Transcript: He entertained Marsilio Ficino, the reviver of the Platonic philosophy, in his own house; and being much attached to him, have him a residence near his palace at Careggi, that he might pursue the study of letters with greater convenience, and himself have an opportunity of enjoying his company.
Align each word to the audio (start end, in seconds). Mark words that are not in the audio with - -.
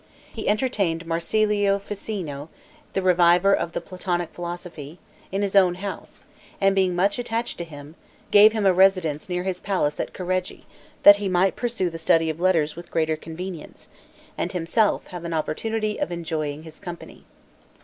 He 0.33 0.49
entertained 0.49 1.05
Marsilio 1.05 1.77
Ficino, 1.77 2.49
the 2.93 3.03
reviver 3.03 3.53
of 3.53 3.73
the 3.73 3.81
Platonic 3.81 4.33
philosophy, 4.33 4.97
in 5.31 5.43
his 5.43 5.55
own 5.55 5.75
house; 5.75 6.23
and 6.59 6.73
being 6.73 6.95
much 6.95 7.19
attached 7.19 7.59
to 7.59 7.63
him, 7.63 7.93
have 8.33 8.51
him 8.53 8.65
a 8.65 8.73
residence 8.73 9.29
near 9.29 9.43
his 9.43 9.59
palace 9.59 9.99
at 9.99 10.11
Careggi, 10.11 10.65
that 11.03 11.17
he 11.17 11.29
might 11.29 11.55
pursue 11.55 11.91
the 11.91 11.99
study 11.99 12.31
of 12.31 12.39
letters 12.39 12.75
with 12.75 12.89
greater 12.89 13.15
convenience, 13.15 13.89
and 14.39 14.53
himself 14.53 15.05
have 15.09 15.23
an 15.23 15.33
opportunity 15.35 15.99
of 15.99 16.11
enjoying 16.11 16.63
his 16.63 16.79
company. 16.79 17.25